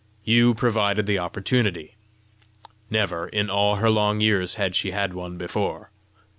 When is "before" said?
5.37-5.91